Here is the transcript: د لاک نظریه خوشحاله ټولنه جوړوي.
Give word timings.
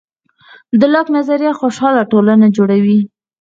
د 0.79 0.81
لاک 0.93 1.07
نظریه 1.17 1.51
خوشحاله 1.59 2.01
ټولنه 2.11 2.45
جوړوي. 2.57 2.99